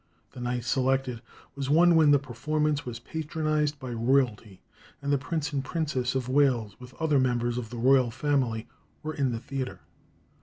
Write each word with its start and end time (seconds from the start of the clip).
"[323:1] 0.31 0.31
The 0.33 0.41
night 0.41 0.63
selected 0.63 1.21
was 1.55 1.69
one 1.69 1.95
when 1.95 2.09
the 2.09 2.17
performance 2.17 2.87
was 2.87 2.97
patronized 2.97 3.77
by 3.79 3.91
royalty, 3.91 4.63
and 4.99 5.13
the 5.13 5.19
Prince 5.19 5.53
and 5.53 5.63
Princess 5.63 6.15
of 6.15 6.27
Wales, 6.27 6.75
with 6.79 6.95
other 6.95 7.19
members 7.19 7.59
of 7.59 7.69
the 7.69 7.77
royal 7.77 8.09
family, 8.09 8.67
were 9.03 9.13
in 9.13 9.31
the 9.31 9.39
theatre. 9.39 9.81